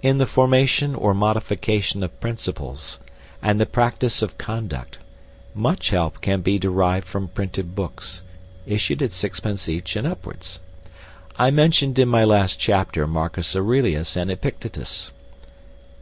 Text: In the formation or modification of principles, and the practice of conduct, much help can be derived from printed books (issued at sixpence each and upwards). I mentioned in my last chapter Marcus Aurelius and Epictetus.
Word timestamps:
In 0.00 0.16
the 0.16 0.24
formation 0.26 0.94
or 0.94 1.12
modification 1.12 2.02
of 2.02 2.20
principles, 2.22 2.98
and 3.42 3.60
the 3.60 3.66
practice 3.66 4.22
of 4.22 4.38
conduct, 4.38 4.96
much 5.54 5.90
help 5.90 6.22
can 6.22 6.40
be 6.40 6.58
derived 6.58 7.06
from 7.06 7.28
printed 7.28 7.74
books 7.74 8.22
(issued 8.64 9.02
at 9.02 9.12
sixpence 9.12 9.68
each 9.68 9.94
and 9.94 10.06
upwards). 10.06 10.60
I 11.38 11.50
mentioned 11.50 11.98
in 11.98 12.08
my 12.08 12.24
last 12.24 12.58
chapter 12.58 13.06
Marcus 13.06 13.54
Aurelius 13.54 14.16
and 14.16 14.30
Epictetus. 14.30 15.12